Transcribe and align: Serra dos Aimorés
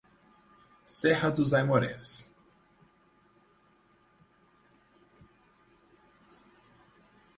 Serra 0.87 1.29
dos 1.29 1.53
Aimorés 1.53 2.35